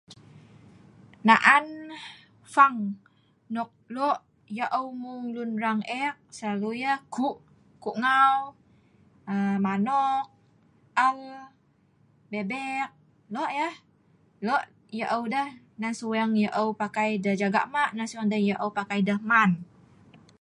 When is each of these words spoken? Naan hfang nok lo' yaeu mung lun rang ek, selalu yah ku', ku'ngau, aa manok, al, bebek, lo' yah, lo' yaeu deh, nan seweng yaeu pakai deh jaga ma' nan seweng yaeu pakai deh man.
Naan 1.27 1.65
hfang 2.51 2.77
nok 3.55 3.69
lo' 3.95 4.23
yaeu 4.57 4.87
mung 5.01 5.23
lun 5.35 5.51
rang 5.63 5.81
ek, 6.03 6.15
selalu 6.37 6.69
yah 6.83 6.99
ku', 7.15 7.41
ku'ngau, 7.83 8.35
aa 9.31 9.55
manok, 9.65 10.25
al, 11.07 11.17
bebek, 12.31 12.89
lo' 13.33 13.51
yah, 13.59 13.75
lo' 14.47 14.65
yaeu 14.99 15.23
deh, 15.33 15.49
nan 15.81 15.93
seweng 15.99 16.31
yaeu 16.43 16.67
pakai 16.81 17.09
deh 17.23 17.35
jaga 17.41 17.61
ma' 17.73 17.93
nan 17.97 18.07
seweng 18.09 18.29
yaeu 18.49 18.69
pakai 18.77 18.99
deh 19.07 19.19
man. 19.29 19.51